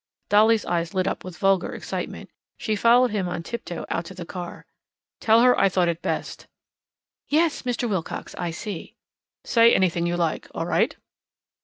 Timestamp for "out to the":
3.87-4.25